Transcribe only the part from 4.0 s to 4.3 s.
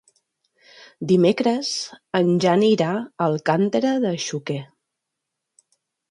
de